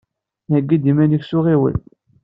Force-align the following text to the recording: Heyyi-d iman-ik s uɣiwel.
Heyyi-d 0.51 0.83
iman-ik 0.91 1.23
s 1.25 1.31
uɣiwel. 1.37 1.77